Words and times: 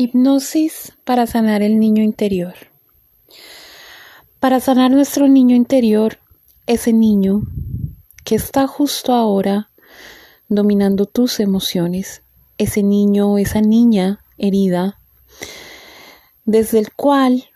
Hipnosis 0.00 0.92
para 1.02 1.26
sanar 1.26 1.60
el 1.60 1.80
niño 1.80 2.04
interior. 2.04 2.54
Para 4.38 4.60
sanar 4.60 4.92
nuestro 4.92 5.26
niño 5.26 5.56
interior, 5.56 6.20
ese 6.68 6.92
niño 6.92 7.42
que 8.24 8.36
está 8.36 8.68
justo 8.68 9.12
ahora 9.12 9.70
dominando 10.48 11.06
tus 11.06 11.40
emociones, 11.40 12.22
ese 12.58 12.84
niño 12.84 13.32
o 13.32 13.38
esa 13.38 13.60
niña 13.60 14.20
herida, 14.38 15.00
desde 16.44 16.78
el 16.78 16.92
cual 16.92 17.50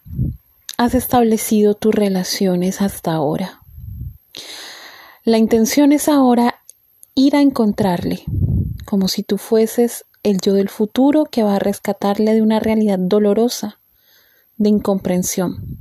has 0.78 0.96
establecido 0.96 1.74
tus 1.74 1.94
relaciones 1.94 2.82
hasta 2.82 3.12
ahora. 3.12 3.60
La 5.22 5.38
intención 5.38 5.92
es 5.92 6.08
ahora 6.08 6.56
ir 7.14 7.36
a 7.36 7.40
encontrarle, 7.40 8.24
como 8.84 9.06
si 9.06 9.22
tú 9.22 9.38
fueses 9.38 10.06
el 10.22 10.40
yo 10.40 10.54
del 10.54 10.68
futuro 10.68 11.24
que 11.24 11.42
va 11.42 11.56
a 11.56 11.58
rescatarle 11.58 12.34
de 12.34 12.42
una 12.42 12.60
realidad 12.60 12.98
dolorosa, 12.98 13.78
de 14.56 14.68
incomprensión. 14.68 15.78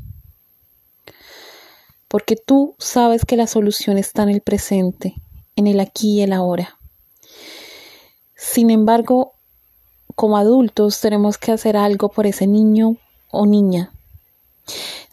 Porque 2.08 2.36
tú 2.36 2.76
sabes 2.80 3.26
que 3.26 3.38
la 3.38 3.48
solución 3.48 3.98
está 3.98 4.24
en 4.24 4.30
el 4.30 4.42
presente, 4.42 5.16
en 5.56 5.68
el 5.68 5.80
aquí 5.80 6.20
y 6.20 6.22
el 6.22 6.34
ahora. 6.34 6.78
Sin 8.36 8.72
embargo, 8.72 9.34
como 10.16 10.38
adultos 10.38 11.00
tenemos 11.00 11.38
que 11.38 11.52
hacer 11.52 11.78
algo 11.78 12.10
por 12.10 12.26
ese 12.26 12.48
niño 12.48 12.98
o 13.30 13.46
niña. 13.46 13.92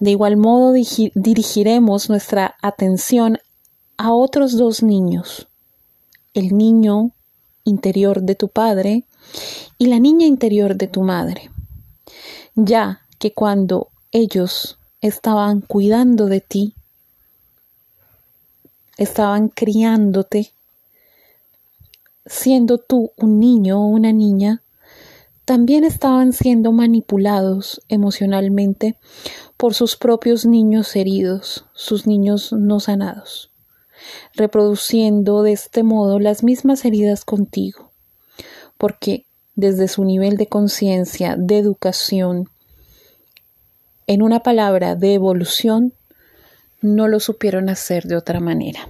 De 0.01 0.11
igual 0.11 0.37
modo 0.37 0.73
dirigiremos 0.73 2.09
nuestra 2.09 2.57
atención 2.63 3.39
a 3.97 4.13
otros 4.13 4.57
dos 4.57 4.83
niños, 4.83 5.49
el 6.35 6.57
niño 6.57 7.11
interior 7.65 8.23
de 8.23 8.35
tu 8.35 8.49
padre 8.49 9.05
y 9.79 9.87
la 9.87 10.01
niña 10.01 10.27
interior 10.27 10.77
de 10.77 10.89
tu 10.89 11.03
madre, 11.03 11.51
ya 12.55 13.03
que 13.19 13.33
cuando 13.33 13.89
ellos 14.11 14.79
estaban 15.01 15.61
cuidando 15.61 16.27
de 16.27 16.41
ti, 16.41 16.75
estaban 18.97 19.49
criándote, 19.49 20.53
siendo 22.27 22.79
tú 22.79 23.13
un 23.17 23.39
niño 23.39 23.81
o 23.81 23.87
una 23.87 24.13
niña, 24.13 24.63
también 25.45 25.85
estaban 25.85 26.33
siendo 26.33 26.73
manipulados 26.73 27.81
emocionalmente 27.89 28.99
por 29.57 29.75
sus 29.75 29.97
propios 29.97 30.45
niños 30.45 30.95
heridos, 30.95 31.65
sus 31.73 32.07
niños 32.07 32.53
no 32.53 32.81
sanados, 32.81 33.51
reproduciendo 34.35 35.43
de 35.43 35.53
este 35.53 35.85
modo 35.85 36.19
las 36.19 36.43
mismas 36.43 36.85
heridas 36.85 37.25
contigo 37.25 37.88
porque 38.79 39.27
desde 39.55 39.89
su 39.89 40.05
nivel 40.05 40.37
de 40.37 40.47
conciencia, 40.47 41.35
de 41.37 41.59
educación, 41.59 42.49
en 44.07 44.23
una 44.23 44.41
palabra, 44.41 44.95
de 44.95 45.15
evolución, 45.15 45.93
no 46.81 47.09
lo 47.09 47.21
supieron 47.21 47.69
hacer 47.69 48.05
de 48.05 48.17
otra 48.17 48.41
manera. 48.41 48.89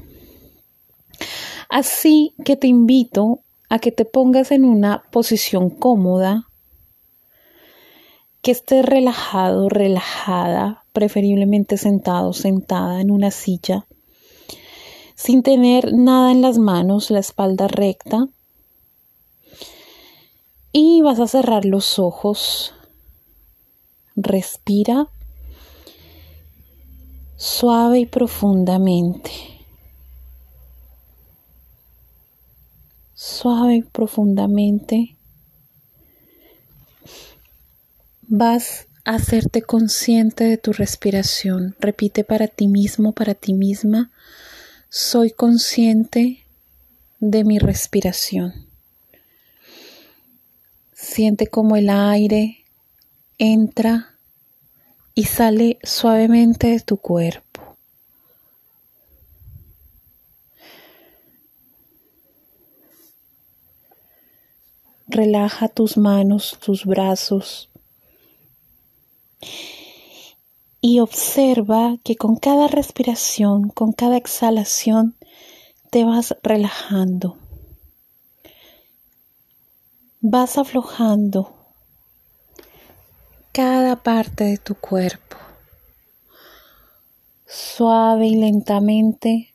Así 1.68 2.34
que 2.44 2.56
te 2.56 2.66
invito 2.66 3.40
a 3.68 3.78
que 3.78 3.92
te 3.92 4.04
pongas 4.04 4.52
en 4.52 4.64
una 4.64 5.02
posición 5.10 5.70
cómoda, 5.70 6.44
que 8.42 8.52
estés 8.52 8.84
relajado, 8.84 9.68
relajada, 9.68 10.84
preferiblemente 10.92 11.76
sentado, 11.76 12.32
sentada 12.32 13.00
en 13.00 13.10
una 13.10 13.30
silla, 13.30 13.86
sin 15.14 15.42
tener 15.42 15.92
nada 15.94 16.30
en 16.30 16.42
las 16.42 16.58
manos, 16.58 17.10
la 17.10 17.18
espalda 17.18 17.68
recta, 17.68 18.28
y 20.72 21.02
vas 21.02 21.20
a 21.20 21.26
cerrar 21.26 21.64
los 21.64 21.98
ojos. 21.98 22.74
Respira 24.16 25.08
suave 27.36 28.00
y 28.00 28.06
profundamente. 28.06 29.30
Suave 33.14 33.76
y 33.76 33.82
profundamente. 33.82 35.16
Vas 38.22 38.86
a 39.04 39.14
hacerte 39.14 39.62
consciente 39.62 40.44
de 40.44 40.58
tu 40.58 40.72
respiración. 40.72 41.76
Repite 41.80 42.24
para 42.24 42.48
ti 42.48 42.68
mismo, 42.68 43.12
para 43.12 43.34
ti 43.34 43.54
misma. 43.54 44.10
Soy 44.90 45.30
consciente 45.30 46.44
de 47.20 47.44
mi 47.44 47.58
respiración. 47.58 48.67
Siente 51.18 51.48
como 51.48 51.74
el 51.74 51.90
aire 51.90 52.64
entra 53.38 54.20
y 55.16 55.24
sale 55.24 55.80
suavemente 55.82 56.68
de 56.68 56.78
tu 56.78 56.96
cuerpo. 56.96 57.76
Relaja 65.08 65.66
tus 65.66 65.96
manos, 65.96 66.56
tus 66.64 66.84
brazos 66.84 67.68
y 70.80 71.00
observa 71.00 71.96
que 72.04 72.14
con 72.14 72.36
cada 72.36 72.68
respiración, 72.68 73.70
con 73.70 73.90
cada 73.90 74.16
exhalación, 74.16 75.16
te 75.90 76.04
vas 76.04 76.36
relajando 76.44 77.36
vas 80.20 80.58
aflojando 80.58 81.54
cada 83.52 84.02
parte 84.02 84.44
de 84.44 84.58
tu 84.58 84.74
cuerpo. 84.74 85.36
Suave 87.46 88.26
y 88.26 88.34
lentamente 88.34 89.54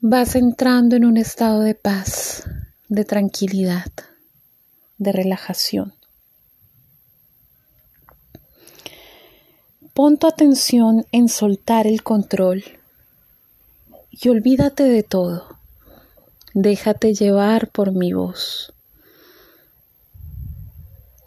vas 0.00 0.34
entrando 0.36 0.96
en 0.96 1.04
un 1.04 1.16
estado 1.16 1.60
de 1.60 1.74
paz, 1.74 2.44
de 2.88 3.04
tranquilidad, 3.04 3.92
de 4.96 5.12
relajación. 5.12 5.94
Pon 9.92 10.16
tu 10.16 10.26
atención 10.26 11.04
en 11.12 11.28
soltar 11.28 11.86
el 11.86 12.02
control 12.02 12.64
y 14.10 14.28
olvídate 14.30 14.84
de 14.84 15.02
todo. 15.02 15.59
Déjate 16.54 17.14
llevar 17.14 17.70
por 17.70 17.92
mi 17.92 18.12
voz 18.12 18.72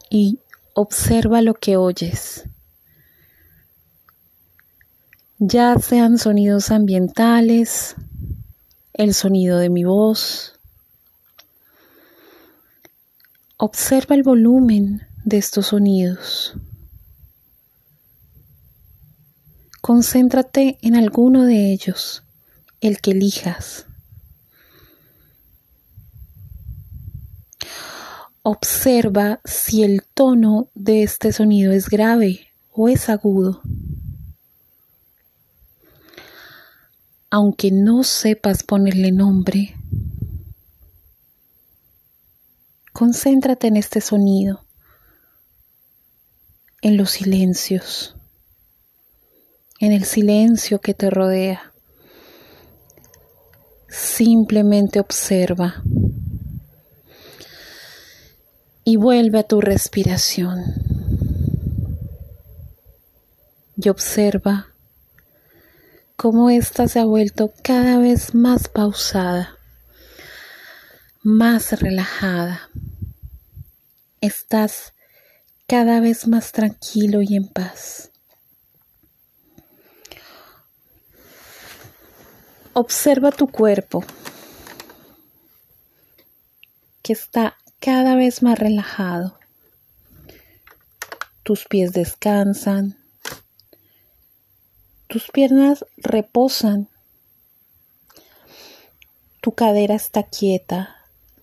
y 0.10 0.40
observa 0.74 1.42
lo 1.42 1.56
que 1.56 1.76
oyes. 1.76 2.44
Ya 5.40 5.76
sean 5.80 6.18
sonidos 6.18 6.72
ambientales, 6.72 7.96
el 8.94 9.14
sonido 9.14 9.58
de 9.58 9.70
mi 9.70 9.84
voz. 9.84 10.60
Observa 13.58 14.16
el 14.16 14.24
volumen 14.24 15.08
de 15.26 15.38
estos 15.38 15.68
sonidos. 15.68 16.54
Concéntrate 19.82 20.78
en 20.82 20.96
alguno 20.96 21.44
de 21.44 21.72
ellos, 21.72 22.24
el 22.82 23.02
que 23.02 23.12
elijas. 23.12 23.88
Observa 28.46 29.40
si 29.46 29.84
el 29.84 30.04
tono 30.04 30.68
de 30.76 31.04
este 31.04 31.32
sonido 31.32 31.72
es 31.72 31.88
grave 31.88 32.50
o 32.74 32.90
es 32.90 33.08
agudo. 33.08 33.62
Aunque 37.30 37.72
no 37.72 38.04
sepas 38.04 38.64
ponerle 38.64 39.14
nombre, 39.14 39.78
concéntrate 42.92 43.68
en 43.68 43.78
este 43.78 44.02
sonido, 44.02 44.66
en 46.82 46.98
los 46.98 47.12
silencios, 47.12 48.18
en 49.80 49.94
el 49.94 50.04
silencio 50.04 50.82
que 50.82 50.94
te 50.94 51.10
rodea. 51.10 51.72
Simplemente 53.88 55.00
observa 55.00 55.82
y 58.84 58.98
vuelve 58.98 59.40
a 59.40 59.44
tu 59.44 59.62
respiración 59.62 60.64
y 63.76 63.90
observa 63.90 64.68
cómo 66.16 66.50
ésta 66.50 66.88
se 66.88 67.00
ha 67.00 67.06
vuelto 67.06 67.54
cada 67.64 67.98
vez 67.98 68.36
más 68.36 68.68
pausada, 68.68 69.58
más 71.22 71.80
relajada. 71.80 72.70
Estás 74.22 74.94
cada 75.68 76.00
vez 76.00 76.28
más 76.28 76.52
tranquilo 76.52 77.22
y 77.22 77.36
en 77.36 77.48
paz. 77.48 78.12
Observa 82.74 83.32
tu 83.32 83.48
cuerpo 83.48 84.04
que 87.02 87.14
está 87.14 87.58
cada 87.84 88.16
vez 88.16 88.42
más 88.44 88.58
relajado. 88.58 89.38
tus 91.44 91.66
pies 91.66 91.92
descansan, 91.92 92.98
tus 95.08 95.30
piernas 95.30 95.86
reposan, 95.98 96.88
tu 99.42 99.52
cadera 99.52 99.96
está 99.96 100.24
quieta, 100.24 100.96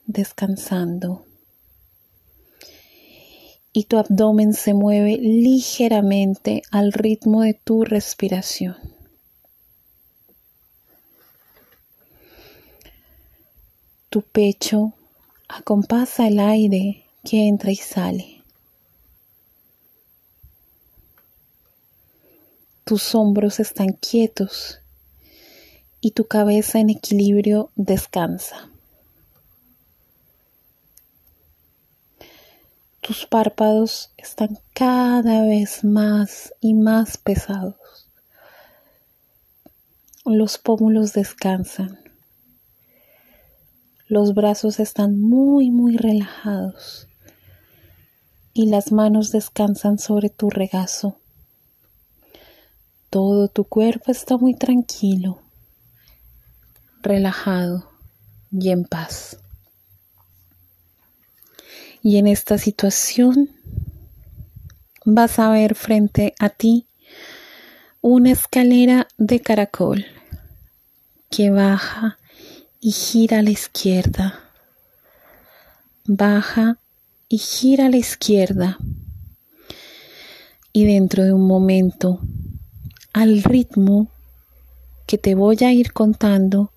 descansando 0.06 1.26
y 3.74 3.84
tu 3.84 3.98
abdomen 3.98 4.54
se 4.54 4.72
mueve 4.72 5.18
ligeramente 5.18 6.62
al 6.70 6.94
ritmo 6.94 7.42
de 7.42 7.52
tu 7.52 7.84
respiración. 7.84 8.78
Tu 14.08 14.22
pecho 14.22 14.94
acompasa 15.50 16.28
el 16.28 16.38
aire 16.38 17.04
que 17.24 17.48
entra 17.48 17.70
y 17.70 17.76
sale. 17.76 18.42
Tus 22.84 23.14
hombros 23.14 23.60
están 23.60 23.92
quietos 23.92 24.80
y 26.00 26.12
tu 26.12 26.26
cabeza 26.26 26.78
en 26.78 26.90
equilibrio 26.90 27.70
descansa. 27.76 28.70
Tus 33.00 33.26
párpados 33.26 34.12
están 34.16 34.58
cada 34.72 35.42
vez 35.42 35.84
más 35.84 36.54
y 36.60 36.74
más 36.74 37.18
pesados. 37.18 38.08
Los 40.24 40.58
pómulos 40.58 41.12
descansan. 41.12 42.09
Los 44.10 44.34
brazos 44.34 44.80
están 44.80 45.20
muy, 45.20 45.70
muy 45.70 45.96
relajados. 45.96 47.06
Y 48.52 48.66
las 48.66 48.90
manos 48.90 49.30
descansan 49.30 50.00
sobre 50.00 50.30
tu 50.30 50.50
regazo. 50.50 51.16
Todo 53.08 53.46
tu 53.46 53.62
cuerpo 53.62 54.10
está 54.10 54.36
muy 54.36 54.56
tranquilo, 54.56 55.40
relajado 57.02 57.88
y 58.50 58.70
en 58.70 58.82
paz. 58.84 59.38
Y 62.02 62.16
en 62.16 62.26
esta 62.26 62.58
situación 62.58 63.50
vas 65.04 65.38
a 65.38 65.50
ver 65.50 65.76
frente 65.76 66.34
a 66.40 66.48
ti 66.48 66.88
una 68.00 68.32
escalera 68.32 69.06
de 69.18 69.38
caracol 69.38 70.04
que 71.30 71.50
baja 71.50 72.18
y 72.80 72.92
gira 72.92 73.38
a 73.38 73.42
la 73.42 73.50
izquierda. 73.50 74.40
Baja 76.06 76.78
y 77.28 77.38
gira 77.38 77.86
a 77.86 77.90
la 77.90 77.98
izquierda. 77.98 78.78
Y 80.72 80.84
dentro 80.84 81.24
de 81.24 81.32
un 81.32 81.46
momento, 81.46 82.20
al 83.12 83.42
ritmo 83.42 84.10
que 85.06 85.18
te 85.18 85.34
voy 85.34 85.58
a 85.62 85.72
ir 85.72 85.92
contando, 85.92 86.72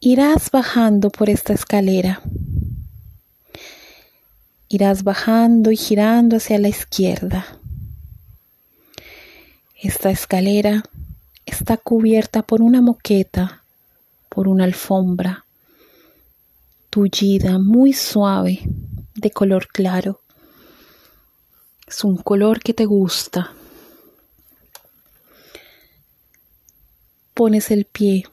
irás 0.00 0.50
bajando 0.50 1.10
por 1.10 1.30
esta 1.30 1.52
escalera 1.52 2.22
irás 4.72 5.02
bajando 5.02 5.72
y 5.72 5.76
girando 5.76 6.36
hacia 6.36 6.56
la 6.58 6.68
izquierda. 6.68 7.44
Esta 9.82 10.10
escalera 10.10 10.84
está 11.44 11.76
cubierta 11.76 12.42
por 12.42 12.62
una 12.62 12.80
moqueta, 12.80 13.59
por 14.30 14.48
una 14.48 14.64
alfombra, 14.64 15.44
tullida 16.88 17.58
muy 17.58 17.92
suave, 17.92 18.60
de 19.14 19.30
color 19.30 19.66
claro. 19.66 20.22
Es 21.86 22.04
un 22.04 22.16
color 22.16 22.60
que 22.60 22.72
te 22.72 22.86
gusta. 22.86 23.52
Pones 27.34 27.70
el 27.70 27.84
pie 27.84 28.24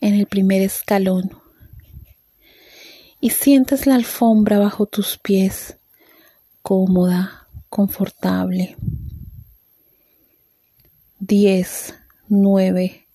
en 0.00 0.14
el 0.14 0.26
primer 0.26 0.62
escalón 0.62 1.40
y 3.20 3.30
sientes 3.30 3.86
la 3.86 3.94
alfombra 3.94 4.58
bajo 4.58 4.86
tus 4.86 5.16
pies, 5.16 5.76
cómoda, 6.62 7.48
confortable. 7.68 8.76
10, 11.20 11.94
9. 12.28 13.07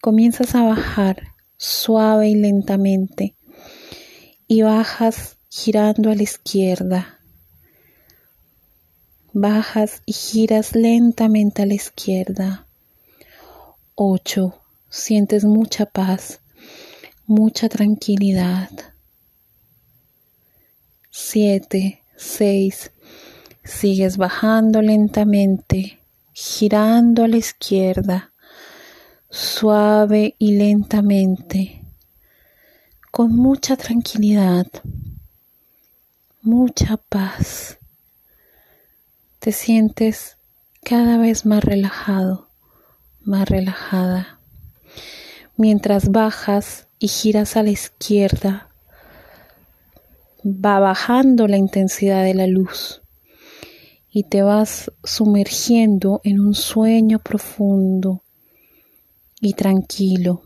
Comienzas 0.00 0.54
a 0.54 0.62
bajar 0.62 1.34
suave 1.56 2.28
y 2.28 2.34
lentamente 2.36 3.34
y 4.46 4.62
bajas 4.62 5.36
girando 5.50 6.10
a 6.10 6.14
la 6.14 6.22
izquierda. 6.22 7.18
Bajas 9.32 10.02
y 10.06 10.12
giras 10.12 10.74
lentamente 10.74 11.62
a 11.62 11.66
la 11.66 11.74
izquierda. 11.74 12.66
8. 13.96 14.54
Sientes 14.88 15.44
mucha 15.44 15.86
paz, 15.86 16.40
mucha 17.26 17.68
tranquilidad. 17.68 18.70
7, 21.10 22.02
6. 22.16 22.92
Sigues 23.64 24.16
bajando 24.16 24.80
lentamente, 24.80 25.98
girando 26.32 27.24
a 27.24 27.28
la 27.28 27.36
izquierda, 27.36 28.32
suave 29.30 30.34
y 30.38 30.56
lentamente, 30.56 31.84
con 33.10 33.36
mucha 33.36 33.76
tranquilidad, 33.76 34.66
mucha 36.40 36.96
paz. 36.96 37.78
Te 39.38 39.52
sientes 39.52 40.38
cada 40.82 41.18
vez 41.18 41.44
más 41.44 41.62
relajado, 41.62 42.48
más 43.20 43.46
relajada. 43.48 44.40
Mientras 45.56 46.10
bajas 46.10 46.88
y 46.98 47.08
giras 47.08 47.56
a 47.58 47.62
la 47.62 47.70
izquierda, 47.70 48.70
va 50.42 50.80
bajando 50.80 51.46
la 51.48 51.58
intensidad 51.58 52.24
de 52.24 52.32
la 52.32 52.46
luz 52.46 53.02
y 54.10 54.24
te 54.24 54.40
vas 54.40 54.90
sumergiendo 55.04 56.22
en 56.24 56.40
un 56.40 56.54
sueño 56.54 57.18
profundo 57.18 58.22
y 59.40 59.54
tranquilo. 59.54 60.42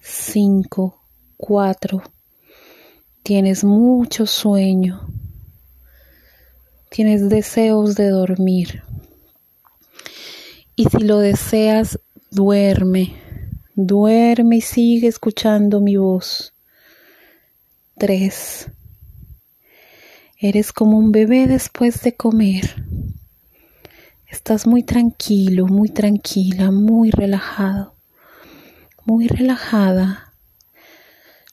Cinco, 0.00 1.02
cuatro. 1.36 2.02
Tienes 3.22 3.64
mucho 3.64 4.26
sueño. 4.26 5.08
Tienes 6.90 7.28
deseos 7.28 7.94
de 7.94 8.08
dormir. 8.08 8.82
Y 10.76 10.86
si 10.86 10.98
lo 10.98 11.18
deseas, 11.18 12.00
duerme. 12.30 13.14
Duerme 13.74 14.56
y 14.56 14.60
sigue 14.60 15.08
escuchando 15.08 15.80
mi 15.80 15.96
voz. 15.96 16.52
3. 17.98 18.70
Eres 20.38 20.72
como 20.72 20.98
un 20.98 21.12
bebé 21.12 21.46
después 21.46 22.02
de 22.02 22.16
comer. 22.16 22.84
Estás 24.32 24.66
muy 24.66 24.82
tranquilo, 24.82 25.66
muy 25.66 25.90
tranquila, 25.90 26.70
muy 26.70 27.10
relajado, 27.10 27.94
muy 29.04 29.28
relajada. 29.28 30.32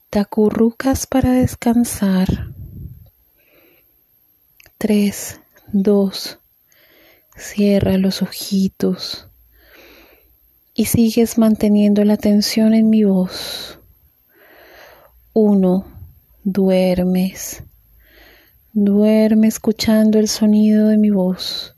Te 0.08 0.18
acurrucas 0.18 1.06
para 1.06 1.30
descansar. 1.32 2.54
3, 4.78 5.40
2. 5.74 6.38
Cierra 7.36 7.98
los 7.98 8.22
ojitos 8.22 9.28
y 10.74 10.86
sigues 10.86 11.36
manteniendo 11.36 12.02
la 12.04 12.14
atención 12.14 12.72
en 12.72 12.88
mi 12.88 13.04
voz. 13.04 13.78
1 15.34 15.84
duermes, 16.44 17.62
duerme 18.72 19.48
escuchando 19.48 20.18
el 20.18 20.28
sonido 20.28 20.88
de 20.88 20.96
mi 20.96 21.10
voz. 21.10 21.76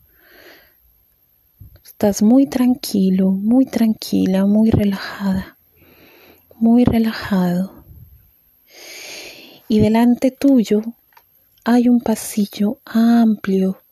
Estás 2.02 2.20
muy 2.24 2.46
tranquilo, 2.48 3.30
muy 3.30 3.64
tranquila, 3.64 4.44
muy 4.44 4.72
relajada, 4.72 5.56
muy 6.56 6.84
relajado. 6.84 7.84
Y 9.68 9.78
delante 9.78 10.32
tuyo 10.32 10.82
hay 11.62 11.88
un 11.88 12.00
pasillo 12.00 12.80
amplio 12.84 13.84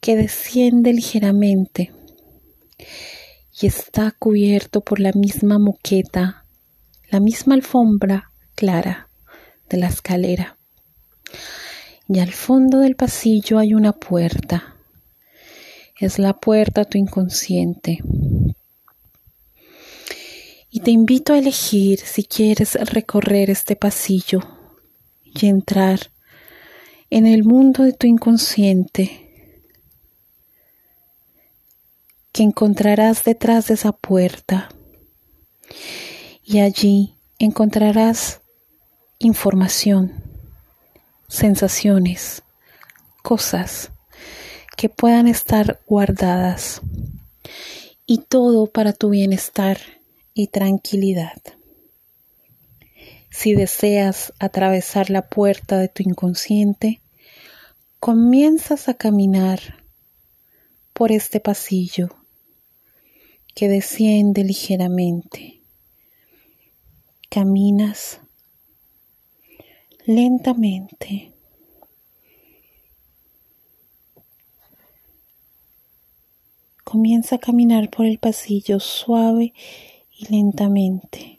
que 0.00 0.16
desciende 0.16 0.92
ligeramente 0.92 1.92
y 3.60 3.66
está 3.68 4.10
cubierto 4.10 4.80
por 4.80 4.98
la 4.98 5.12
misma 5.12 5.60
moqueta, 5.60 6.46
la 7.10 7.20
misma 7.20 7.54
alfombra 7.54 8.32
clara 8.56 9.08
de 9.68 9.76
la 9.76 9.86
escalera. 9.86 10.58
Y 12.08 12.18
al 12.18 12.32
fondo 12.32 12.80
del 12.80 12.96
pasillo 12.96 13.60
hay 13.60 13.74
una 13.74 13.92
puerta. 13.92 14.79
Es 16.00 16.18
la 16.18 16.32
puerta 16.32 16.80
a 16.80 16.84
tu 16.86 16.96
inconsciente. 16.96 17.98
Y 20.70 20.80
te 20.80 20.90
invito 20.90 21.34
a 21.34 21.38
elegir 21.38 21.98
si 21.98 22.24
quieres 22.24 22.74
recorrer 22.74 23.50
este 23.50 23.76
pasillo 23.76 24.40
y 25.22 25.46
entrar 25.46 26.10
en 27.10 27.26
el 27.26 27.44
mundo 27.44 27.82
de 27.82 27.92
tu 27.92 28.06
inconsciente 28.06 29.60
que 32.32 32.44
encontrarás 32.44 33.22
detrás 33.24 33.66
de 33.66 33.74
esa 33.74 33.92
puerta 33.92 34.70
y 36.42 36.60
allí 36.60 37.14
encontrarás 37.38 38.40
información, 39.18 40.24
sensaciones, 41.28 42.42
cosas 43.22 43.90
que 44.80 44.88
puedan 44.88 45.28
estar 45.28 45.78
guardadas 45.86 46.80
y 48.06 48.16
todo 48.16 48.66
para 48.66 48.94
tu 48.94 49.10
bienestar 49.10 49.76
y 50.32 50.46
tranquilidad. 50.46 51.36
Si 53.28 53.54
deseas 53.54 54.32
atravesar 54.38 55.10
la 55.10 55.28
puerta 55.28 55.76
de 55.76 55.88
tu 55.88 56.02
inconsciente, 56.02 57.02
comienzas 57.98 58.88
a 58.88 58.94
caminar 58.94 59.84
por 60.94 61.12
este 61.12 61.40
pasillo 61.40 62.16
que 63.54 63.68
desciende 63.68 64.44
ligeramente. 64.44 65.60
Caminas 67.28 68.20
lentamente. 70.06 71.34
Comienza 76.90 77.36
a 77.36 77.38
caminar 77.38 77.88
por 77.88 78.04
el 78.04 78.18
pasillo 78.18 78.80
suave 78.80 79.54
y 80.18 80.26
lentamente 80.26 81.38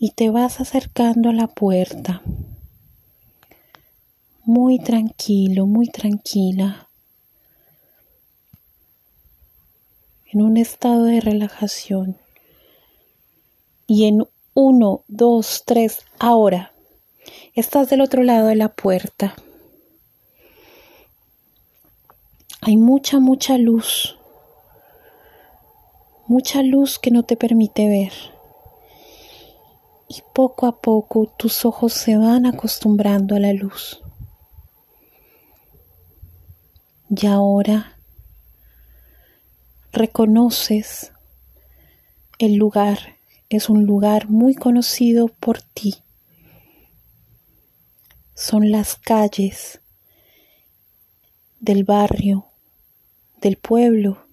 y 0.00 0.10
te 0.10 0.30
vas 0.30 0.58
acercando 0.58 1.30
a 1.30 1.32
la 1.32 1.46
puerta. 1.46 2.22
Muy 4.42 4.80
tranquilo, 4.80 5.66
muy 5.66 5.86
tranquila. 5.86 6.88
En 10.26 10.42
un 10.42 10.56
estado 10.56 11.04
de 11.04 11.20
relajación. 11.20 12.16
Y 13.86 14.06
en 14.06 14.26
uno, 14.54 15.04
dos, 15.06 15.62
tres, 15.64 16.00
ahora. 16.18 16.72
Estás 17.54 17.90
del 17.90 18.00
otro 18.00 18.24
lado 18.24 18.48
de 18.48 18.56
la 18.56 18.70
puerta. 18.70 19.36
Hay 22.60 22.76
mucha, 22.76 23.20
mucha 23.20 23.56
luz. 23.56 24.18
Mucha 26.26 26.62
luz 26.62 26.98
que 26.98 27.10
no 27.10 27.24
te 27.24 27.36
permite 27.36 27.88
ver 27.88 28.12
y 30.14 30.22
poco 30.34 30.66
a 30.66 30.80
poco 30.80 31.26
tus 31.26 31.64
ojos 31.64 31.94
se 31.94 32.16
van 32.18 32.44
acostumbrando 32.44 33.34
a 33.34 33.40
la 33.40 33.52
luz. 33.54 34.02
Y 37.08 37.26
ahora 37.26 37.98
reconoces 39.90 41.12
el 42.38 42.56
lugar, 42.56 43.16
es 43.48 43.68
un 43.70 43.84
lugar 43.84 44.28
muy 44.28 44.54
conocido 44.54 45.28
por 45.28 45.62
ti. 45.62 45.96
Son 48.34 48.70
las 48.70 48.96
calles 48.96 49.80
del 51.60 51.84
barrio, 51.84 52.46
del 53.40 53.56
pueblo, 53.56 54.26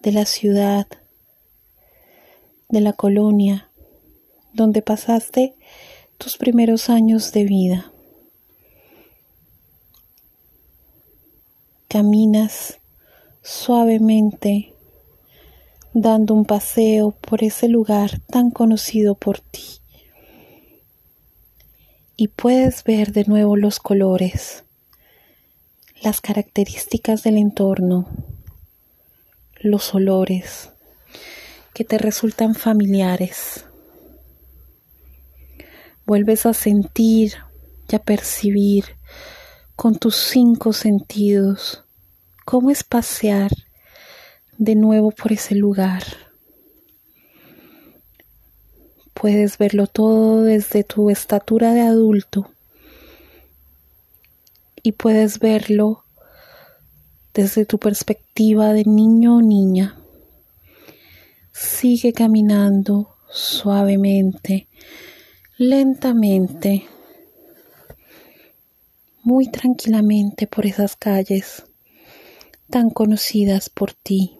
de 0.00 0.12
la 0.12 0.24
ciudad, 0.24 0.86
de 2.68 2.80
la 2.80 2.92
colonia, 2.92 3.70
donde 4.52 4.82
pasaste 4.82 5.54
tus 6.18 6.36
primeros 6.36 6.90
años 6.90 7.32
de 7.32 7.44
vida. 7.44 7.92
Caminas 11.88 12.78
suavemente 13.42 14.74
dando 15.92 16.34
un 16.34 16.44
paseo 16.44 17.12
por 17.12 17.44
ese 17.44 17.68
lugar 17.68 18.20
tan 18.26 18.50
conocido 18.50 19.14
por 19.14 19.40
ti. 19.40 19.80
Y 22.16 22.28
puedes 22.28 22.82
ver 22.84 23.12
de 23.12 23.24
nuevo 23.24 23.56
los 23.56 23.78
colores, 23.78 24.64
las 26.02 26.20
características 26.20 27.22
del 27.22 27.36
entorno, 27.38 28.08
los 29.60 29.94
olores 29.94 30.70
que 31.76 31.84
te 31.84 31.98
resultan 31.98 32.54
familiares 32.54 33.66
vuelves 36.06 36.46
a 36.46 36.54
sentir 36.54 37.34
y 37.86 37.96
a 37.96 37.98
percibir 37.98 38.96
con 39.74 39.98
tus 39.98 40.16
cinco 40.16 40.72
sentidos 40.72 41.84
cómo 42.46 42.70
es 42.70 42.82
pasear 42.82 43.50
de 44.56 44.74
nuevo 44.74 45.10
por 45.10 45.32
ese 45.32 45.54
lugar. 45.54 46.02
Puedes 49.12 49.58
verlo 49.58 49.86
todo 49.86 50.44
desde 50.44 50.82
tu 50.82 51.10
estatura 51.10 51.74
de 51.74 51.82
adulto 51.82 52.50
y 54.82 54.92
puedes 54.92 55.40
verlo 55.40 56.04
desde 57.34 57.66
tu 57.66 57.78
perspectiva 57.78 58.72
de 58.72 58.84
niño 58.84 59.36
o 59.36 59.42
niña. 59.42 60.00
Sigue 61.58 62.12
caminando 62.12 63.16
suavemente 63.30 64.68
lentamente, 65.56 66.84
muy 69.22 69.50
tranquilamente 69.50 70.46
por 70.46 70.66
esas 70.66 70.96
calles 70.96 71.64
tan 72.68 72.90
conocidas 72.90 73.70
por 73.70 73.94
ti, 73.94 74.38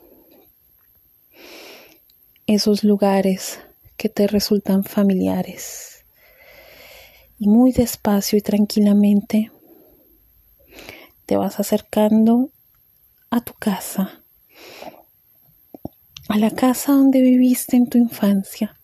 esos 2.47 2.85
lugares 2.85 3.61
que 3.97 4.11
te 4.11 4.27
resultan 4.27 4.85
familiares. 4.85 6.05
Y 7.39 7.49
muy 7.49 7.73
despacio 7.73 8.37
y 8.37 8.43
tranquilamente 8.43 9.51
te 11.25 11.37
vas 11.39 11.61
acercando 11.61 12.51
a 13.31 13.41
tu 13.41 13.55
casa, 13.55 14.23
a 16.29 16.39
la 16.39 16.51
casa 16.51 16.93
donde 16.93 17.21
viviste 17.21 17.77
en 17.77 17.89
tu 17.89 17.99
infancia 17.99 18.77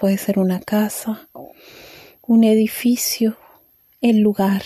Puede 0.00 0.16
ser 0.16 0.38
una 0.38 0.60
casa, 0.60 1.28
un 2.22 2.42
edificio, 2.42 3.36
el 4.00 4.20
lugar 4.20 4.62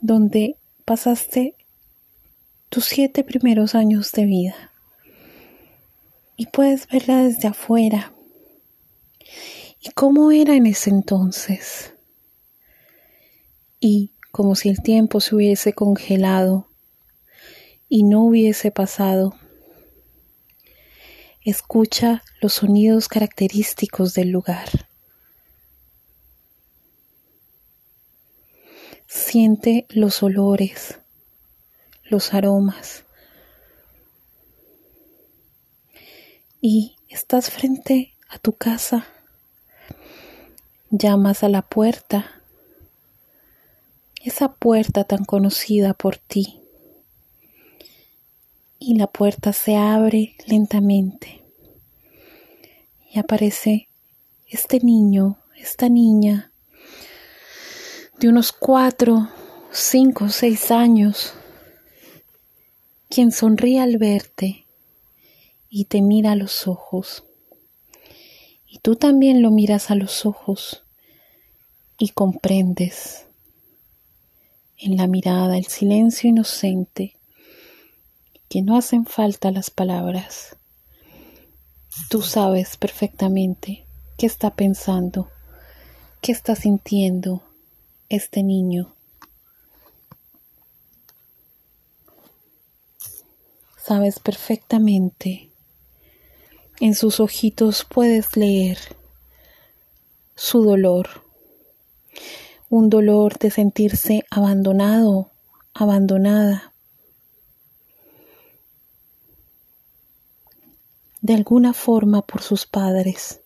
donde 0.00 0.56
pasaste 0.86 1.54
tus 2.70 2.86
siete 2.86 3.24
primeros 3.24 3.74
años 3.74 4.10
de 4.12 4.24
vida. 4.24 4.72
Y 6.34 6.46
puedes 6.46 6.88
verla 6.88 7.24
desde 7.24 7.48
afuera. 7.48 8.14
¿Y 9.82 9.90
cómo 9.90 10.32
era 10.32 10.54
en 10.54 10.66
ese 10.66 10.88
entonces? 10.88 11.92
Y 13.80 14.14
como 14.32 14.54
si 14.54 14.70
el 14.70 14.80
tiempo 14.80 15.20
se 15.20 15.34
hubiese 15.34 15.74
congelado 15.74 16.70
y 17.88 18.04
no 18.04 18.22
hubiese 18.22 18.70
pasado 18.70 19.34
Escucha 21.46 22.24
los 22.40 22.54
sonidos 22.54 23.06
característicos 23.06 24.14
del 24.14 24.30
lugar. 24.30 24.88
Siente 29.06 29.86
los 29.88 30.24
olores, 30.24 30.98
los 32.02 32.34
aromas. 32.34 33.04
Y 36.60 36.96
estás 37.08 37.48
frente 37.48 38.16
a 38.28 38.40
tu 38.40 38.54
casa. 38.54 39.06
Llamas 40.90 41.44
a 41.44 41.48
la 41.48 41.62
puerta, 41.62 42.42
esa 44.20 44.52
puerta 44.52 45.04
tan 45.04 45.24
conocida 45.24 45.94
por 45.94 46.16
ti 46.16 46.65
y 48.86 48.94
la 48.94 49.08
puerta 49.08 49.52
se 49.52 49.74
abre 49.74 50.36
lentamente 50.46 51.42
y 53.12 53.18
aparece 53.18 53.88
este 54.48 54.78
niño, 54.78 55.38
esta 55.56 55.88
niña 55.88 56.52
de 58.20 58.28
unos 58.28 58.52
cuatro, 58.52 59.28
cinco, 59.72 60.28
seis 60.28 60.70
años, 60.70 61.34
quien 63.08 63.32
sonríe 63.32 63.80
al 63.80 63.98
verte 63.98 64.66
y 65.68 65.86
te 65.86 66.00
mira 66.00 66.30
a 66.30 66.36
los 66.36 66.68
ojos. 66.68 67.24
Y 68.68 68.78
tú 68.78 68.94
también 68.94 69.42
lo 69.42 69.50
miras 69.50 69.90
a 69.90 69.96
los 69.96 70.24
ojos 70.24 70.84
y 71.98 72.10
comprendes 72.10 73.26
en 74.78 74.96
la 74.96 75.08
mirada 75.08 75.58
el 75.58 75.66
silencio 75.66 76.30
inocente 76.30 77.15
que 78.48 78.62
no 78.62 78.76
hacen 78.76 79.06
falta 79.06 79.50
las 79.50 79.70
palabras. 79.70 80.56
Tú 82.08 82.22
sabes 82.22 82.76
perfectamente 82.76 83.86
qué 84.16 84.26
está 84.26 84.54
pensando, 84.54 85.28
qué 86.20 86.32
está 86.32 86.54
sintiendo 86.54 87.42
este 88.08 88.42
niño. 88.42 88.94
Sabes 93.76 94.18
perfectamente, 94.18 95.50
en 96.80 96.94
sus 96.94 97.20
ojitos 97.20 97.86
puedes 97.88 98.36
leer 98.36 98.78
su 100.34 100.62
dolor, 100.62 101.24
un 102.68 102.90
dolor 102.90 103.38
de 103.38 103.50
sentirse 103.50 104.24
abandonado, 104.30 105.30
abandonada. 105.72 106.74
De 111.26 111.34
alguna 111.34 111.72
forma 111.72 112.22
por 112.22 112.40
sus 112.40 112.66
padres. 112.66 113.40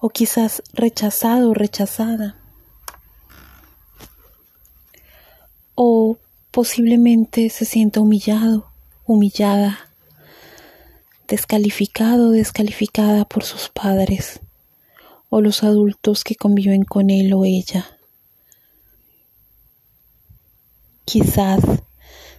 O 0.00 0.10
quizás 0.10 0.62
rechazado 0.74 1.48
o 1.50 1.54
rechazada. 1.54 2.36
O 5.74 6.18
posiblemente 6.50 7.48
se 7.48 7.64
sienta 7.64 8.00
humillado, 8.00 8.70
humillada, 9.06 9.78
descalificado 11.26 12.32
descalificada 12.32 13.24
por 13.24 13.44
sus 13.44 13.70
padres 13.70 14.40
o 15.30 15.40
los 15.40 15.62
adultos 15.62 16.22
que 16.22 16.36
conviven 16.36 16.84
con 16.84 17.08
él 17.08 17.32
o 17.32 17.46
ella. 17.46 17.98
Quizás 21.06 21.62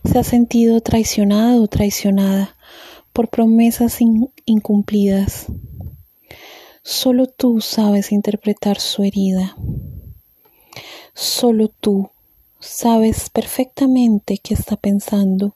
se 0.03 0.19
ha 0.19 0.24
sentido 0.24 0.81
traicionado 0.81 1.63
o 1.63 1.67
traicionada 1.67 2.55
por 3.13 3.29
promesas 3.29 4.00
incumplidas. 4.45 5.48
Solo 6.83 7.27
tú 7.27 7.62
sabes 7.62 8.12
interpretar 8.12 8.79
su 8.79 9.03
herida. 9.03 9.55
Solo 11.13 11.69
tú 11.69 12.10
sabes 12.60 13.29
perfectamente 13.29 14.39
qué 14.39 14.53
está 14.53 14.75
pensando, 14.75 15.55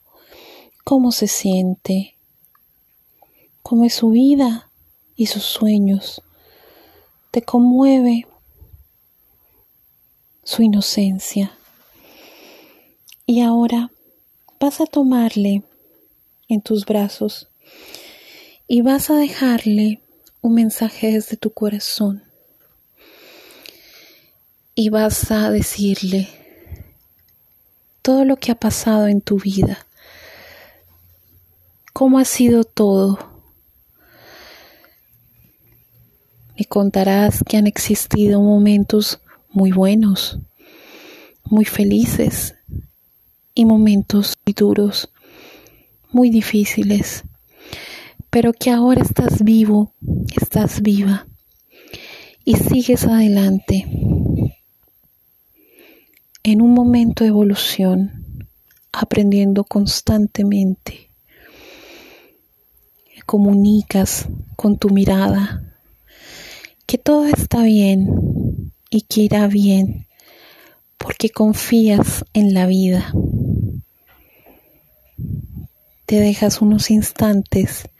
cómo 0.84 1.12
se 1.12 1.26
siente, 1.26 2.16
cómo 3.62 3.84
es 3.84 3.94
su 3.94 4.10
vida 4.10 4.70
y 5.16 5.26
sus 5.26 5.42
sueños. 5.42 6.22
Te 7.30 7.42
conmueve 7.42 8.26
su 10.44 10.62
inocencia. 10.62 11.52
Y 13.26 13.42
ahora 13.42 13.90
vas 14.60 14.80
a 14.80 14.86
tomarle 14.86 15.62
en 16.48 16.60
tus 16.62 16.84
brazos 16.84 17.48
y 18.66 18.82
vas 18.82 19.10
a 19.10 19.14
dejarle 19.14 20.00
un 20.40 20.54
mensaje 20.54 21.12
desde 21.12 21.36
tu 21.36 21.50
corazón 21.50 22.24
y 24.74 24.88
vas 24.90 25.30
a 25.30 25.50
decirle 25.50 26.28
todo 28.02 28.24
lo 28.24 28.36
que 28.36 28.50
ha 28.50 28.54
pasado 28.54 29.06
en 29.06 29.20
tu 29.20 29.38
vida, 29.38 29.86
cómo 31.92 32.18
ha 32.18 32.24
sido 32.24 32.64
todo. 32.64 33.18
Me 36.58 36.64
contarás 36.64 37.44
que 37.46 37.56
han 37.56 37.66
existido 37.68 38.40
momentos 38.40 39.20
muy 39.50 39.70
buenos, 39.70 40.38
muy 41.44 41.64
felices, 41.64 42.57
y 43.58 43.64
momentos 43.64 44.34
muy 44.46 44.52
duros, 44.54 45.10
muy 46.12 46.30
difíciles, 46.30 47.24
pero 48.30 48.52
que 48.52 48.70
ahora 48.70 49.02
estás 49.02 49.42
vivo, 49.42 49.92
estás 50.40 50.80
viva 50.80 51.26
y 52.44 52.54
sigues 52.54 53.04
adelante 53.04 53.84
en 56.44 56.62
un 56.62 56.72
momento 56.72 57.24
de 57.24 57.30
evolución, 57.30 58.46
aprendiendo 58.92 59.64
constantemente. 59.64 61.10
Comunicas 63.26 64.28
con 64.54 64.78
tu 64.78 64.90
mirada 64.90 65.74
que 66.86 66.96
todo 66.96 67.26
está 67.26 67.64
bien 67.64 68.72
y 68.88 69.00
que 69.00 69.22
irá 69.22 69.48
bien 69.48 70.06
porque 70.96 71.30
confías 71.30 72.24
en 72.34 72.54
la 72.54 72.66
vida 72.66 73.12
te 76.08 76.18
dejas 76.18 76.62
unos 76.62 76.90
instantes 76.90 77.90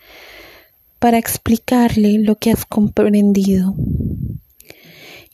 para 0.98 1.18
explicarle 1.18 2.18
lo 2.18 2.36
que 2.36 2.50
has 2.50 2.64
comprendido 2.64 3.74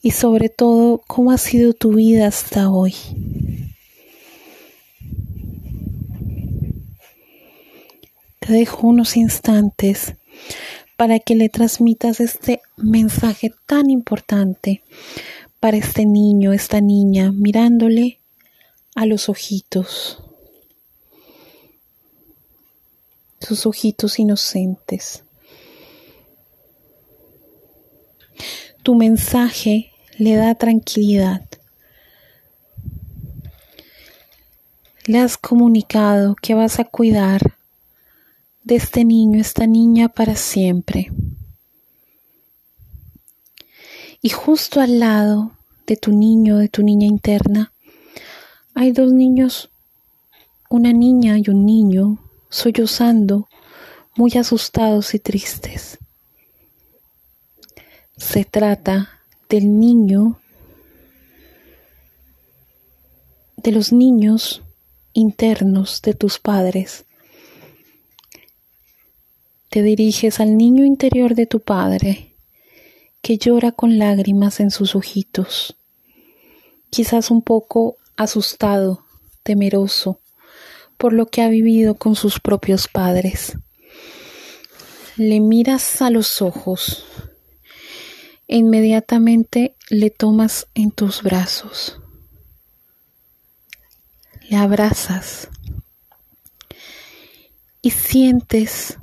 y 0.03 0.11
sobre 0.11 0.49
todo 0.49 1.01
cómo 1.07 1.31
ha 1.31 1.39
sido 1.39 1.73
tu 1.73 1.95
vida 1.95 2.27
hasta 2.27 2.71
hoy. 2.71 2.93
Te 8.41 8.53
dejo 8.53 8.89
unos 8.89 9.17
instantes 9.17 10.15
para 10.97 11.21
que 11.21 11.37
le 11.37 11.49
transmitas 11.51 12.19
este 12.19 12.61
mensaje 12.77 13.55
tan 13.67 13.89
importante 13.89 14.83
para 15.61 15.77
este 15.77 16.07
niño, 16.07 16.53
esta 16.53 16.81
niña, 16.81 17.31
mirándole 17.31 18.19
a 18.97 19.07
los 19.07 19.29
ojitos. 19.29 20.24
Sus 23.45 23.67
ojitos 23.67 24.19
inocentes. 24.19 25.25
Tu 28.83 28.95
mensaje 28.95 29.93
le 30.19 30.37
da 30.37 30.55
tranquilidad. 30.55 31.43
Le 35.07 35.19
has 35.19 35.37
comunicado 35.37 36.35
que 36.35 36.55
vas 36.55 36.81
a 36.81 36.85
cuidar 36.85 37.59
de 38.63 38.77
este 38.77 39.05
niño, 39.05 39.41
esta 39.41 39.67
niña 39.67 40.09
para 40.09 40.35
siempre. 40.35 41.13
Y 44.23 44.31
justo 44.31 44.81
al 44.81 45.01
lado 45.01 45.53
de 45.87 45.97
tu 45.97 46.13
niño, 46.13 46.57
de 46.57 46.69
tu 46.69 46.83
niña 46.83 47.07
interna, 47.07 47.73
hay 48.75 48.93
dos 48.93 49.13
niños, 49.13 49.71
una 50.71 50.93
niña 50.95 51.37
y 51.39 51.51
un 51.51 51.67
niño 51.67 52.24
sollozando, 52.55 53.49
muy 54.17 54.31
asustados 54.39 55.13
y 55.15 55.19
tristes. 55.19 55.99
Se 58.17 58.45
trata 58.45 59.23
del 59.49 59.81
niño, 59.81 60.41
de 63.57 63.73
los 63.73 63.93
niños 63.93 64.63
internos 65.13 66.01
de 66.03 66.15
tus 66.15 66.39
padres. 66.39 67.07
Te 69.69 69.83
diriges 69.83 70.39
al 70.39 70.57
niño 70.57 70.85
interior 70.85 71.35
de 71.35 71.47
tu 71.47 71.59
padre, 71.59 72.37
que 73.21 73.37
llora 73.37 73.73
con 73.73 73.99
lágrimas 73.99 74.61
en 74.61 74.71
sus 74.71 74.95
ojitos, 74.95 75.77
quizás 76.89 77.33
un 77.33 77.43
poco 77.43 77.97
asustado, 78.17 79.05
temeroso, 79.43 80.21
por 80.97 81.13
lo 81.13 81.27
que 81.27 81.43
ha 81.43 81.49
vivido 81.49 81.95
con 81.95 82.17
sus 82.17 82.41
propios 82.41 82.89
padres. 82.89 83.57
Le 85.17 85.41
miras 85.41 86.03
a 86.03 86.11
los 86.11 86.43
ojos 86.43 87.05
e 88.49 88.57
inmediatamente 88.57 89.77
le 89.89 90.11
tomas 90.11 90.67
en 90.75 90.91
tus 90.91 91.23
brazos. 91.23 92.01
Le 94.49 94.57
abrazas 94.57 95.49
y 97.81 97.91
sientes 97.91 98.99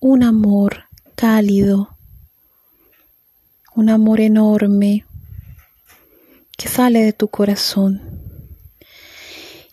un 0.00 0.22
amor 0.22 0.84
cálido, 1.14 1.96
un 3.74 3.90
amor 3.90 4.20
enorme 4.20 5.06
que 6.56 6.68
sale 6.68 7.02
de 7.02 7.12
tu 7.12 7.28
corazón 7.28 8.15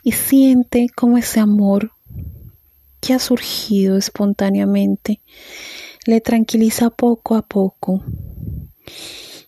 y 0.04 0.12
siente 0.12 0.88
cómo 0.94 1.18
ese 1.18 1.40
amor 1.40 1.92
que 3.00 3.14
ha 3.14 3.20
surgido 3.20 3.98
espontáneamente 3.98 5.22
le 6.06 6.22
tranquiliza 6.22 6.90
poco 6.90 7.36
a 7.36 7.42
poco 7.42 8.04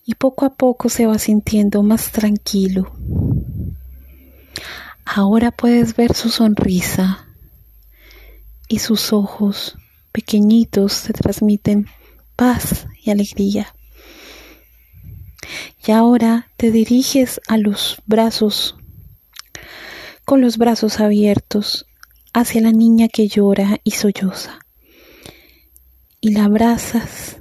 y 0.05 0.15
poco 0.15 0.45
a 0.45 0.55
poco 0.55 0.89
se 0.89 1.05
va 1.05 1.19
sintiendo 1.19 1.83
más 1.83 2.11
tranquilo. 2.11 2.91
Ahora 5.03 5.51
puedes 5.51 5.95
ver 5.95 6.13
su 6.13 6.29
sonrisa 6.29 7.27
y 8.67 8.79
sus 8.79 9.13
ojos 9.13 9.77
pequeñitos 10.11 11.03
te 11.03 11.13
transmiten 11.13 11.87
paz 12.35 12.87
y 13.03 13.11
alegría. 13.11 13.75
Y 15.85 15.91
ahora 15.91 16.49
te 16.57 16.71
diriges 16.71 17.39
a 17.47 17.57
los 17.57 18.01
brazos 18.05 18.75
con 20.25 20.41
los 20.41 20.57
brazos 20.57 20.99
abiertos 20.99 21.85
hacia 22.33 22.61
la 22.61 22.71
niña 22.71 23.07
que 23.07 23.27
llora 23.27 23.79
y 23.83 23.91
solloza. 23.91 24.59
Y 26.19 26.31
la 26.31 26.45
abrazas 26.45 27.37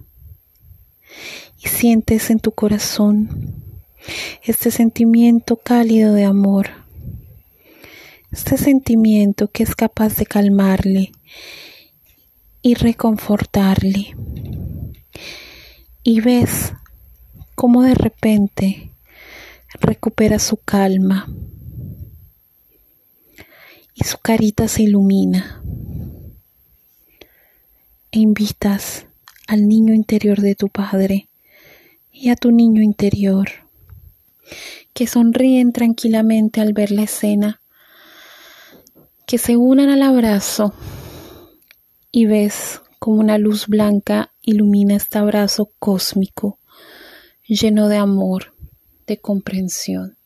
y 1.62 1.68
sientes 1.68 2.28
en 2.28 2.38
tu 2.38 2.52
corazón 2.52 3.64
este 4.42 4.70
sentimiento 4.70 5.56
cálido 5.56 6.12
de 6.12 6.24
amor, 6.24 6.68
este 8.30 8.58
sentimiento 8.58 9.48
que 9.48 9.62
es 9.62 9.74
capaz 9.74 10.16
de 10.16 10.26
calmarle 10.26 11.12
y 12.60 12.74
reconfortarle. 12.74 14.14
Y 16.02 16.20
ves 16.20 16.74
cómo 17.54 17.82
de 17.82 17.94
repente 17.94 18.90
recupera 19.80 20.38
su 20.38 20.58
calma 20.58 21.26
y 23.94 24.04
su 24.04 24.18
carita 24.18 24.68
se 24.68 24.82
ilumina. 24.82 25.62
E 28.10 28.18
invitas 28.18 29.06
al 29.46 29.68
niño 29.68 29.94
interior 29.94 30.40
de 30.40 30.54
tu 30.54 30.68
padre 30.68 31.28
y 32.12 32.30
a 32.30 32.36
tu 32.36 32.50
niño 32.50 32.82
interior 32.82 33.48
que 34.94 35.06
sonríen 35.08 35.72
tranquilamente 35.72 36.60
al 36.60 36.72
ver 36.72 36.92
la 36.92 37.02
escena, 37.02 37.60
que 39.26 39.38
se 39.38 39.56
unan 39.56 39.90
al 39.90 40.02
abrazo 40.02 40.72
y 42.12 42.26
ves 42.26 42.80
como 43.00 43.20
una 43.20 43.36
luz 43.38 43.66
blanca 43.66 44.32
ilumina 44.42 44.94
este 44.94 45.18
abrazo 45.18 45.70
cósmico, 45.78 46.58
lleno 47.46 47.88
de 47.88 47.96
amor, 47.96 48.54
de 49.06 49.18
comprensión, 49.18 50.16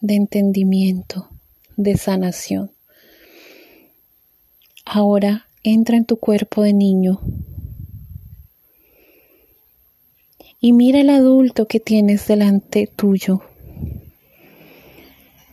de 0.00 0.16
entendimiento, 0.16 1.30
de 1.76 1.96
sanación. 1.96 2.70
Ahora 4.84 5.46
entra 5.62 5.96
en 5.96 6.04
tu 6.04 6.16
cuerpo 6.16 6.62
de 6.62 6.72
niño 6.72 7.20
y 10.60 10.72
mira 10.72 11.00
el 11.00 11.10
adulto 11.10 11.66
que 11.66 11.80
tienes 11.80 12.26
delante 12.26 12.86
tuyo 12.86 13.42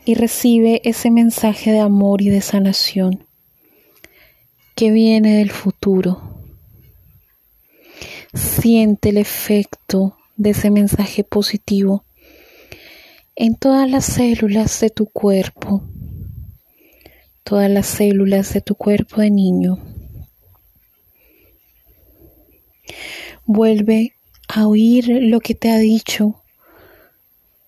y 0.05 0.15
recibe 0.15 0.81
ese 0.83 1.11
mensaje 1.11 1.71
de 1.71 1.79
amor 1.79 2.21
y 2.21 2.29
de 2.29 2.41
sanación 2.41 3.25
que 4.75 4.91
viene 4.91 5.37
del 5.37 5.51
futuro. 5.51 6.39
Siente 8.33 9.09
el 9.09 9.17
efecto 9.17 10.17
de 10.37 10.51
ese 10.51 10.71
mensaje 10.71 11.23
positivo 11.23 12.03
en 13.35 13.55
todas 13.55 13.89
las 13.89 14.05
células 14.05 14.79
de 14.81 14.89
tu 14.89 15.05
cuerpo, 15.07 15.83
todas 17.43 17.69
las 17.69 17.87
células 17.87 18.53
de 18.53 18.61
tu 18.61 18.75
cuerpo 18.75 19.21
de 19.21 19.31
niño. 19.31 19.79
Vuelve 23.45 24.13
a 24.47 24.67
oír 24.67 25.07
lo 25.07 25.39
que 25.39 25.55
te 25.55 25.71
ha 25.71 25.77
dicho 25.77 26.41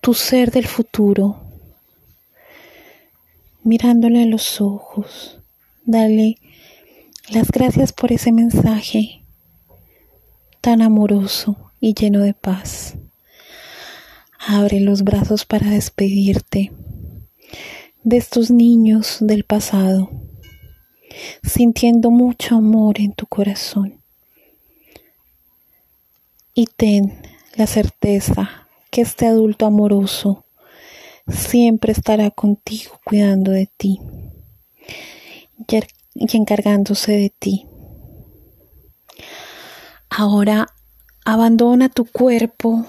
tu 0.00 0.12
ser 0.12 0.50
del 0.50 0.66
futuro, 0.66 1.40
mirándole 3.62 4.22
a 4.22 4.26
los 4.26 4.60
ojos, 4.60 5.40
dale 5.86 6.36
las 7.30 7.50
gracias 7.50 7.94
por 7.94 8.12
ese 8.12 8.30
mensaje 8.30 9.22
tan 10.60 10.82
amoroso 10.82 11.72
y 11.80 11.94
lleno 11.94 12.20
de 12.20 12.34
paz. 12.34 12.96
Abre 14.38 14.80
los 14.80 15.04
brazos 15.04 15.46
para 15.46 15.70
despedirte 15.70 16.70
de 18.04 18.18
estos 18.18 18.50
niños 18.50 19.16
del 19.20 19.44
pasado, 19.44 20.10
sintiendo 21.42 22.10
mucho 22.10 22.56
amor 22.56 23.00
en 23.00 23.14
tu 23.14 23.26
corazón 23.26 24.02
y 26.54 26.66
ten 26.66 27.20
la 27.56 27.66
certeza 27.66 28.68
que 28.90 29.00
este 29.00 29.26
adulto 29.26 29.64
amoroso 29.64 30.44
siempre 31.26 31.92
estará 31.92 32.30
contigo 32.30 33.00
cuidando 33.04 33.50
de 33.50 33.68
ti 33.76 34.00
y 36.14 36.36
encargándose 36.36 37.12
de 37.12 37.30
ti. 37.30 37.66
Ahora 40.10 40.68
abandona 41.24 41.88
tu 41.88 42.04
cuerpo 42.04 42.84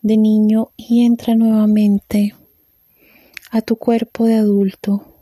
de 0.00 0.16
niño 0.16 0.70
y 0.76 1.04
entra 1.04 1.34
nuevamente 1.34 2.34
a 3.56 3.62
tu 3.62 3.76
cuerpo 3.76 4.26
de 4.26 4.34
adulto 4.34 5.14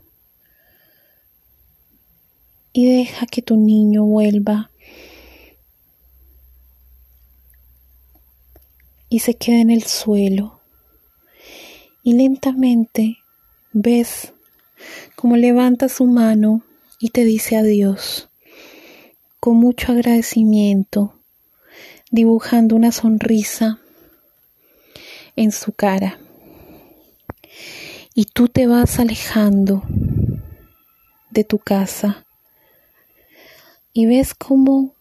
y 2.73 2.85
deja 2.85 3.25
que 3.27 3.41
tu 3.41 3.55
niño 3.55 4.03
vuelva 4.03 4.71
y 9.07 9.19
se 9.19 9.35
queda 9.35 9.61
en 9.61 9.69
el 9.69 9.83
suelo. 9.83 10.59
Y 12.03 12.15
lentamente 12.15 13.19
ves 13.71 14.33
cómo 15.15 15.37
levanta 15.37 15.87
su 15.87 16.05
mano 16.05 16.61
y 16.99 17.11
te 17.11 17.23
dice 17.23 17.55
adiós, 17.55 18.29
con 19.39 19.55
mucho 19.55 19.93
agradecimiento, 19.93 21.21
dibujando 22.11 22.75
una 22.75 22.91
sonrisa 22.91 23.79
en 25.37 25.53
su 25.53 25.71
cara. 25.71 26.19
Y 28.17 28.27
tú 28.27 28.47
te 28.47 28.65
vas 28.65 28.97
alejando 28.97 29.83
de 31.31 31.43
tu 31.43 31.59
casa 31.59 32.25
y 33.91 34.05
ves 34.05 34.33
cómo 34.33 34.93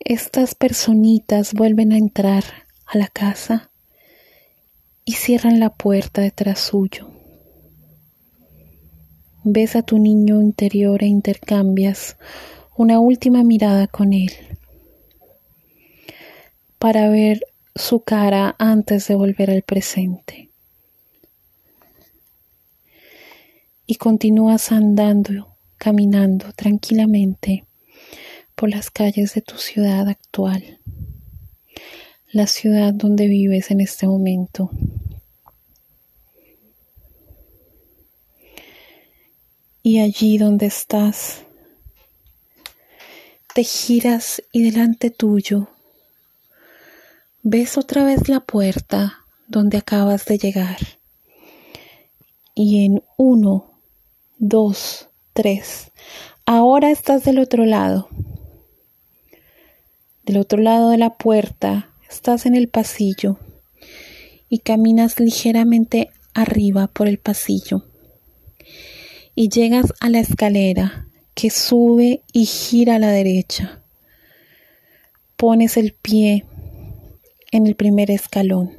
estas 0.00 0.56
personitas 0.56 1.54
vuelven 1.54 1.92
a 1.92 1.98
entrar 1.98 2.42
a 2.84 2.98
la 2.98 3.06
casa 3.06 3.70
y 5.04 5.12
cierran 5.12 5.60
la 5.60 5.70
puerta 5.70 6.20
detrás 6.20 6.58
suyo. 6.58 7.12
Ves 9.44 9.76
a 9.76 9.82
tu 9.82 10.00
niño 10.00 10.42
interior 10.42 11.04
e 11.04 11.06
intercambias 11.06 12.16
una 12.76 12.98
última 12.98 13.44
mirada 13.44 13.86
con 13.86 14.14
él 14.14 14.32
para 16.80 17.08
ver 17.08 17.46
su 17.76 18.00
cara 18.00 18.56
antes 18.58 19.06
de 19.06 19.14
volver 19.14 19.52
al 19.52 19.62
presente. 19.62 20.49
Y 23.90 23.96
continúas 23.96 24.70
andando, 24.70 25.56
caminando 25.76 26.52
tranquilamente 26.52 27.64
por 28.54 28.70
las 28.70 28.88
calles 28.88 29.34
de 29.34 29.40
tu 29.40 29.58
ciudad 29.58 30.08
actual 30.08 30.78
la 32.32 32.46
ciudad 32.46 32.94
donde 32.94 33.26
vives 33.26 33.70
en 33.70 33.80
este 33.80 34.06
momento. 34.06 34.70
Y 39.82 39.98
allí 39.98 40.38
donde 40.38 40.66
estás, 40.66 41.42
te 43.54 43.64
giras 43.64 44.42
y 44.52 44.62
delante 44.70 45.10
tuyo 45.10 45.68
ves 47.42 47.76
otra 47.76 48.04
vez 48.04 48.28
la 48.28 48.40
puerta 48.40 49.24
donde 49.48 49.78
acabas 49.78 50.26
de 50.26 50.38
llegar. 50.38 50.78
Y 52.54 52.84
en 52.84 53.02
uno, 53.16 53.69
dos, 54.40 55.08
tres, 55.32 55.92
ahora 56.44 56.90
estás 56.90 57.22
del 57.22 57.38
otro 57.38 57.64
lado. 57.64 58.08
Del 60.24 60.38
otro 60.38 60.60
lado 60.60 60.90
de 60.90 60.98
la 60.98 61.16
puerta 61.16 61.90
Estás 62.10 62.44
en 62.44 62.56
el 62.56 62.68
pasillo 62.68 63.38
y 64.48 64.58
caminas 64.58 65.20
ligeramente 65.20 66.10
arriba 66.34 66.88
por 66.88 67.06
el 67.06 67.18
pasillo 67.18 67.84
y 69.36 69.48
llegas 69.48 69.94
a 70.00 70.10
la 70.10 70.18
escalera 70.18 71.06
que 71.34 71.50
sube 71.50 72.24
y 72.32 72.46
gira 72.46 72.96
a 72.96 72.98
la 72.98 73.12
derecha. 73.12 73.84
Pones 75.36 75.76
el 75.76 75.92
pie 75.92 76.44
en 77.52 77.68
el 77.68 77.76
primer 77.76 78.10
escalón. 78.10 78.76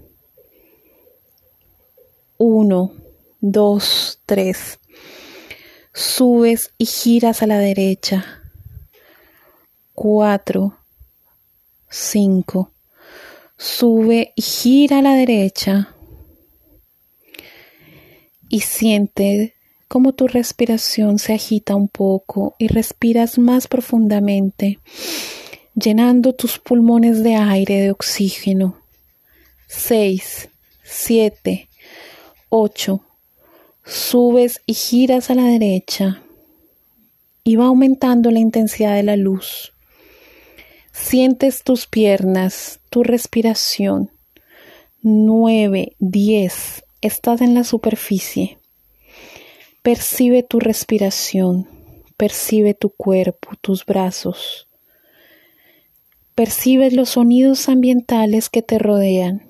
Uno, 2.37 2.91
dos, 3.39 4.19
tres. 4.25 4.77
Subes 5.93 6.71
y 6.77 6.85
giras 6.85 7.41
a 7.43 7.47
la 7.47 7.59
derecha. 7.59 8.41
Cuatro, 9.93 10.77
cinco 11.89 12.71
sube 13.61 14.33
y 14.35 14.41
gira 14.41 14.99
a 14.99 15.01
la 15.03 15.13
derecha 15.13 15.93
y 18.49 18.61
siente 18.61 19.53
como 19.87 20.13
tu 20.13 20.27
respiración 20.27 21.19
se 21.19 21.35
agita 21.35 21.75
un 21.75 21.87
poco 21.87 22.55
y 22.57 22.69
respiras 22.69 23.37
más 23.37 23.67
profundamente, 23.67 24.79
llenando 25.75 26.33
tus 26.33 26.57
pulmones 26.57 27.23
de 27.23 27.35
aire, 27.35 27.81
de 27.81 27.91
oxígeno. 27.91 28.77
6, 29.67 30.49
7, 30.81 31.69
8. 32.49 33.05
Subes 33.85 34.61
y 34.65 34.73
giras 34.75 35.29
a 35.29 35.35
la 35.35 35.45
derecha 35.45 36.21
y 37.43 37.55
va 37.55 37.65
aumentando 37.65 38.31
la 38.31 38.39
intensidad 38.39 38.95
de 38.95 39.03
la 39.03 39.15
luz. 39.15 39.73
Sientes 40.91 41.63
tus 41.63 41.87
piernas, 41.87 42.79
tu 42.89 43.03
respiración. 43.03 44.11
9, 45.01 45.95
10. 45.99 46.83
Estás 47.01 47.41
en 47.41 47.53
la 47.55 47.63
superficie. 47.63 48.59
Percibe 49.81 50.43
tu 50.43 50.59
respiración. 50.59 51.67
Percibe 52.17 52.75
tu 52.75 52.91
cuerpo, 52.91 53.49
tus 53.61 53.83
brazos. 53.83 54.67
Percibes 56.35 56.93
los 56.93 57.09
sonidos 57.09 57.67
ambientales 57.67 58.49
que 58.49 58.61
te 58.61 58.77
rodean. 58.77 59.47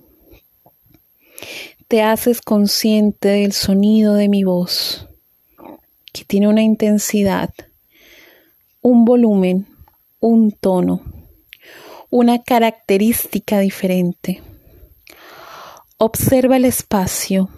Te 1.92 2.04
haces 2.04 2.40
consciente 2.40 3.28
del 3.28 3.52
sonido 3.52 4.14
de 4.14 4.30
mi 4.30 4.46
voz, 4.46 5.10
que 6.14 6.24
tiene 6.24 6.48
una 6.48 6.62
intensidad, 6.62 7.54
un 8.82 9.04
volumen, 9.04 9.68
un 10.22 10.54
tono, 10.54 11.02
una 12.10 12.44
característica 12.44 13.60
diferente. 13.60 14.42
Observa 15.98 16.56
el 16.56 16.64
espacio 16.64 17.50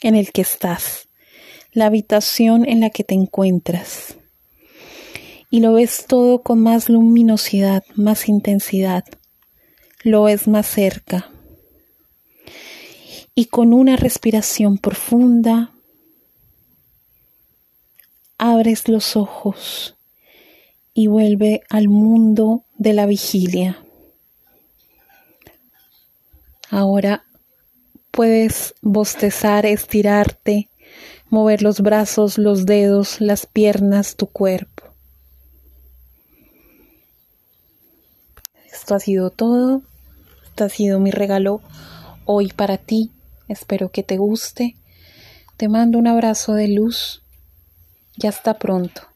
en 0.00 0.14
el 0.14 0.30
que 0.30 0.42
estás, 0.42 1.08
la 1.72 1.86
habitación 1.86 2.68
en 2.68 2.78
la 2.78 2.90
que 2.90 3.02
te 3.02 3.14
encuentras 3.14 4.16
y 5.50 5.58
lo 5.58 5.72
ves 5.72 6.04
todo 6.06 6.44
con 6.44 6.60
más 6.60 6.88
luminosidad, 6.88 7.82
más 7.96 8.28
intensidad. 8.28 9.02
Lo 10.04 10.22
ves 10.22 10.46
más 10.46 10.68
cerca. 10.68 11.32
Y 13.38 13.44
con 13.44 13.72
una 13.72 13.94
respiración 13.94 14.78
profunda, 14.78 15.70
abres 18.36 18.88
los 18.88 19.14
ojos 19.14 19.94
y 20.92 21.06
vuelve 21.06 21.62
al 21.70 21.86
mundo 21.86 22.64
de 22.78 22.94
la 22.94 23.06
vigilia. 23.06 23.78
Ahora 26.68 27.26
puedes 28.10 28.74
bostezar, 28.82 29.66
estirarte, 29.66 30.68
mover 31.30 31.62
los 31.62 31.80
brazos, 31.80 32.38
los 32.38 32.66
dedos, 32.66 33.20
las 33.20 33.46
piernas, 33.46 34.16
tu 34.16 34.26
cuerpo. 34.26 34.82
Esto 38.72 38.96
ha 38.96 38.98
sido 38.98 39.30
todo. 39.30 39.82
Esto 40.44 40.64
ha 40.64 40.68
sido 40.68 40.98
mi 40.98 41.12
regalo 41.12 41.60
hoy 42.24 42.48
para 42.48 42.78
ti. 42.78 43.12
Espero 43.48 43.90
que 43.90 44.02
te 44.02 44.16
guste. 44.16 44.76
Te 45.56 45.68
mando 45.68 45.98
un 45.98 46.06
abrazo 46.06 46.54
de 46.54 46.68
luz 46.68 47.22
y 48.14 48.26
hasta 48.26 48.58
pronto. 48.58 49.07